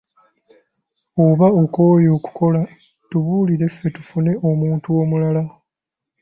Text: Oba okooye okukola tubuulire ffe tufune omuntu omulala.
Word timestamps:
Oba 1.25 1.47
okooye 1.61 2.07
okukola 2.17 2.61
tubuulire 3.09 3.65
ffe 3.69 3.87
tufune 3.95 4.31
omuntu 4.49 4.87
omulala. 5.01 5.43